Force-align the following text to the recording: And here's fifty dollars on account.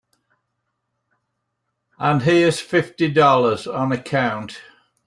And 1.99 2.23
here's 2.23 2.59
fifty 2.59 3.07
dollars 3.07 3.67
on 3.67 3.91
account. 3.91 4.59